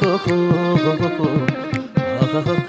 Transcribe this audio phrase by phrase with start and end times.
[0.00, 0.32] ほほほ
[0.78, 1.26] ほほほ
[2.26, 2.59] ほほ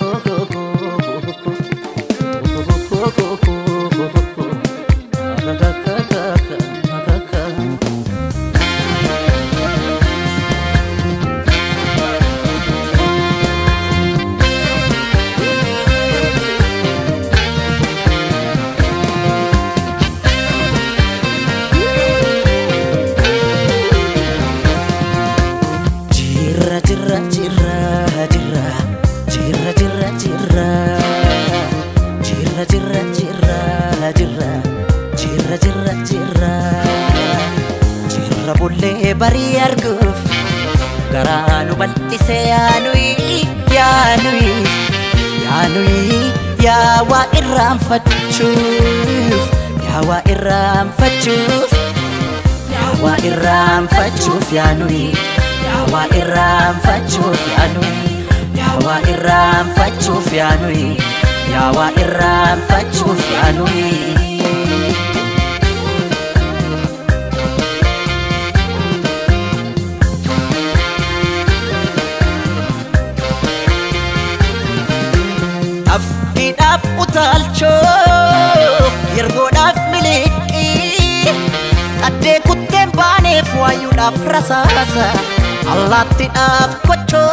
[38.52, 40.20] jirra bullee barii arguuf
[41.12, 44.54] garaa nu bal'isee yaanuyi yaanuyi
[45.46, 46.20] yaanuyi
[46.66, 49.44] yaa waa irraanfachuuf
[49.88, 51.72] yaa waa irraanfachuuf
[52.74, 55.06] yaa waa irraanfachuuf yaanuyi
[55.68, 58.02] yaa waa irraanfachuuf yaanuyi
[58.60, 60.90] yaa waa irraanfachuuf yaanuyi
[61.54, 64.31] yaa waa irraanfachuuf yaanuyi.
[77.62, 81.34] Utaalchoo yergoodhaaf miliqii
[82.02, 85.06] qaddee kutteen baaneef waayuudhaaf rasaasa
[85.74, 87.28] allaattiidhaaf kochoo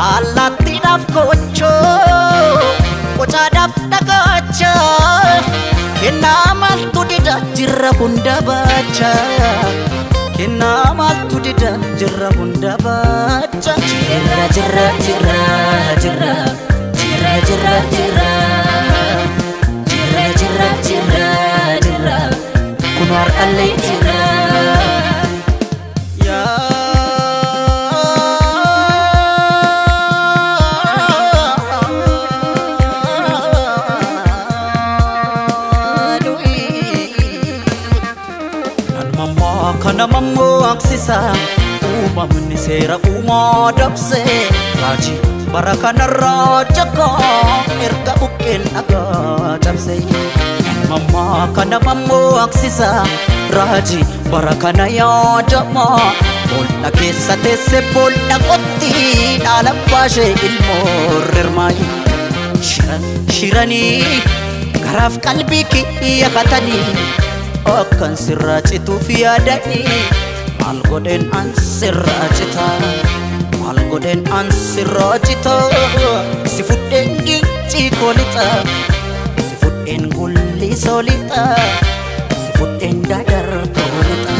[0.00, 1.72] allaattiidhaaf kochoo
[3.18, 4.72] qocaadhaaf dhagacha
[6.02, 9.12] kennaa maaltu dida jirra hunda baacha
[10.36, 11.70] kennaa maaltu dida
[12.02, 15.43] jirra hunda baacha jirra jirra jirra jirra
[41.08, 41.34] mammoaqsisa
[41.88, 44.20] uumamni seera uumaa dabse
[44.82, 45.18] raajii
[45.52, 49.96] bara kanarraa jakaa erga buqqeen dhagaa cabse
[50.90, 52.88] mammaa kana mammoaqsisa
[53.56, 56.00] raajii bara kana yaadamaa
[56.50, 58.92] boolla keessa teesse boolla qotti
[59.44, 61.86] dhaala baashee ilmoo rirmaayi
[62.72, 63.04] shiran
[63.38, 64.22] shiranii
[64.84, 66.84] garaaf qalbii kiyyakatanii
[67.78, 69.98] akkan sirraa cituuf yaadanii
[70.64, 72.66] maal godheen an sirraa cita
[73.60, 75.56] maal godheen an sirraa cita
[76.54, 78.46] si fudheen giccii koolixa
[79.46, 81.42] si fudheen gulli soolixa
[82.42, 84.36] si fudheen dadar koolixa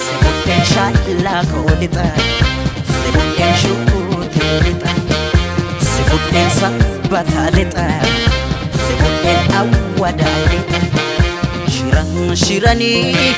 [0.00, 2.06] si fudheen shaallaa koolixa
[2.98, 4.92] si fudheen shukuutee lixa
[5.92, 7.86] si fudheen sabbataa lixa
[8.84, 10.80] si fudheen awwadaa lixa
[11.76, 12.10] shiran
[12.44, 13.34] shiranii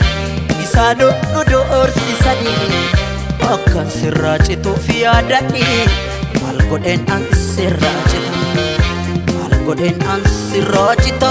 [0.71, 0.99] isaan
[1.35, 2.83] nu doorsisanii
[3.55, 5.79] akka sirraa cituuf yaadanii
[6.41, 8.33] maal godheen an sirraa cita
[9.35, 11.31] maal godheen an sirraa cita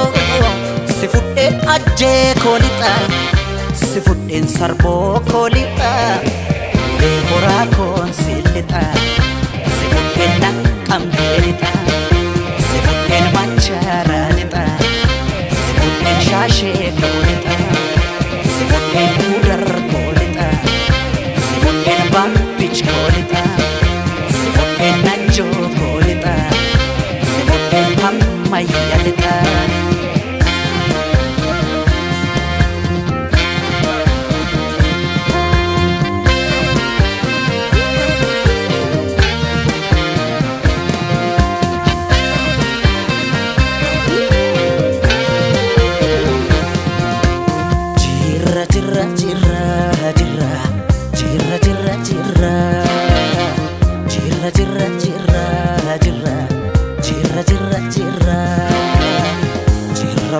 [0.95, 2.91] si fudheen ajjee koolixa
[3.83, 5.91] si fudheen sarboo koolixa
[6.95, 8.83] ulee horaa koon si lixa
[9.77, 11.68] si fudheen naqqambee lixa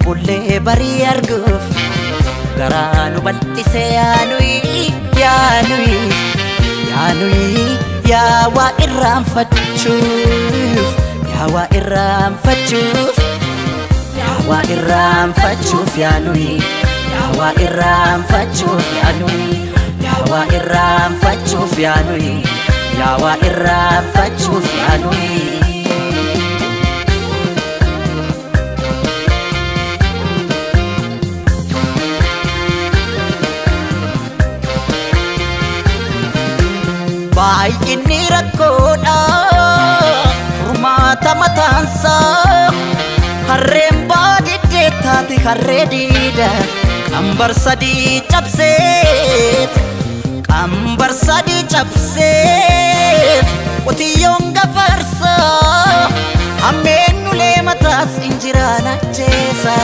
[0.09, 1.65] bullee barii arguuf
[2.57, 4.85] garaa nu bal'isee yaanuyi
[5.21, 5.97] yaanuyi
[6.91, 7.65] yaanuyi
[8.11, 10.89] yaa waa irraanfachuuf
[11.33, 13.17] yaa waa irraanfachuuf
[14.21, 16.50] yaa waa irraanfachuuf yaanuyi
[17.13, 19.59] yaa waa irraanfachuuf yaanuyi
[20.07, 22.33] yaa waa irraanfachuuf yaanuyi
[23.00, 25.48] yaa waa irraanfachuuf yaanuyi.
[37.39, 39.18] Baay'inni rakkoodha.
[40.59, 42.71] Furmaata mataansaa
[43.50, 46.50] harreen baadiddee taate harree diida.
[47.12, 49.74] Qambar sadii cabseet
[50.50, 53.47] qambar sadii cabseet.
[53.85, 55.33] Qotiyyoon gafarsa
[56.63, 59.75] hammeennulee mataas injiraan ajjeesa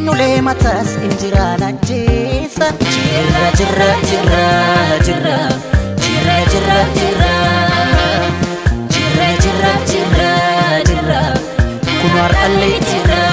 [0.00, 4.46] hammeennulee mataas injiraan ajjeesa jirra jirra jirra
[5.06, 5.36] jirra
[6.04, 7.32] jirra jirra jirra
[8.94, 10.32] jirra jirra jirra
[10.88, 11.22] jirra
[12.00, 13.29] kun har'allee jirra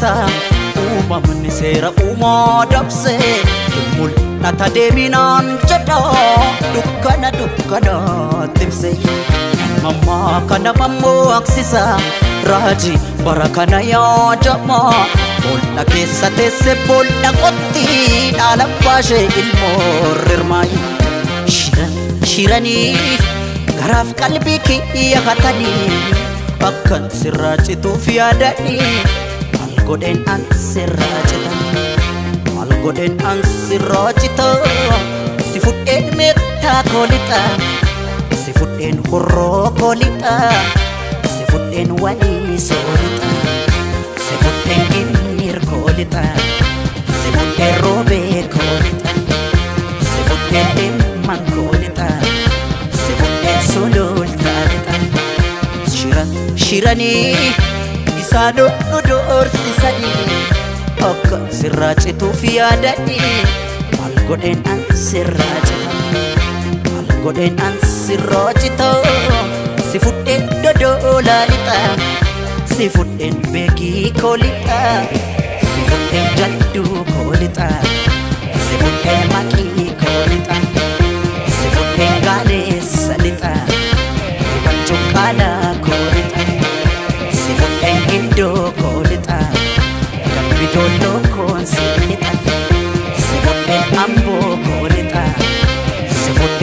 [0.00, 3.14] mammoaqsisa uumamni seera uumaa dabse
[3.96, 5.98] mul'ata deeminaan jedha
[6.74, 7.94] dukkana dukkana
[8.58, 8.92] timse.
[9.82, 11.82] Mammaa kana mammoaqsisa
[12.48, 14.80] raajii bara kana yaadama
[15.42, 17.84] boolla keessa teesse boolla qotti
[18.38, 20.80] dhaala baashee ilmoo rirmaayi
[21.58, 21.94] shiran
[22.32, 23.18] shiranii
[23.78, 25.88] garaaf qalbii kiyya hatanii
[26.70, 28.92] akkan sirraa cituuf yaadanii
[29.90, 31.52] godheen an sirraa cita
[32.54, 34.48] maal godheen an sirraa cita
[35.50, 37.40] si fudheen meettaa koolixa
[38.42, 40.34] si fudheen horroo koolixa
[41.34, 43.28] si fudheen walii soolixa
[44.26, 46.24] si fudheen innir koolixa
[47.20, 49.10] si fudheen roobee koolixa
[50.10, 52.08] si fudheen dhimman koolixa
[53.02, 54.94] si fudheen sulultaa lixa
[55.96, 56.30] shiran
[56.66, 57.54] shiranii
[58.30, 60.26] isaan nu doorsisanii
[61.08, 63.30] akka sirraa cituuf yaadanii
[63.96, 65.96] maal godheen an sirraa cita
[66.90, 68.90] maal godheen an sirraa cita
[69.90, 71.78] si fudheen dodoolaa lixa
[72.74, 74.78] si fudheen beekii koolixa
[75.70, 78.09] si fudheen jadduu koolixa si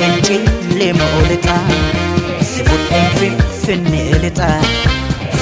[0.08, 0.22] I'm
[0.78, 2.42] me all the time.
[2.42, 4.64] See what they drinking me all the time.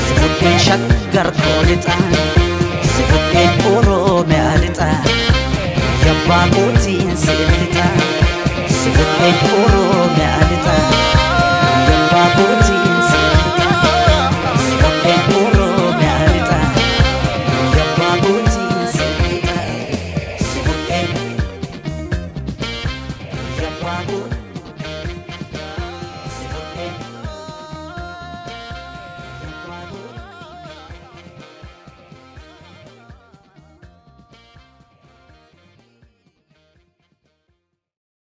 [0.01, 0.81] See what they shot
[1.13, 1.35] guard
[1.69, 2.13] the time.
[2.81, 5.05] See what they pour me all the time.
[6.03, 7.05] Your bamboo tea